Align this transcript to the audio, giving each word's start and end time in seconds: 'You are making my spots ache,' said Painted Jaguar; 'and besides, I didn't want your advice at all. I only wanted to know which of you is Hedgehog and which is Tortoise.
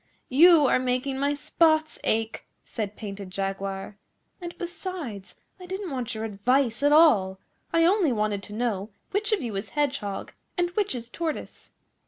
'You 0.29 0.65
are 0.65 0.79
making 0.79 1.19
my 1.19 1.35
spots 1.35 1.99
ache,' 2.03 2.47
said 2.65 2.95
Painted 2.95 3.29
Jaguar; 3.29 3.99
'and 4.41 4.57
besides, 4.57 5.35
I 5.59 5.67
didn't 5.67 5.91
want 5.91 6.15
your 6.15 6.23
advice 6.25 6.81
at 6.81 6.91
all. 6.91 7.37
I 7.71 7.85
only 7.85 8.11
wanted 8.11 8.41
to 8.45 8.53
know 8.53 8.89
which 9.11 9.31
of 9.31 9.43
you 9.43 9.55
is 9.55 9.69
Hedgehog 9.77 10.33
and 10.57 10.71
which 10.71 10.95
is 10.95 11.07
Tortoise. 11.07 11.69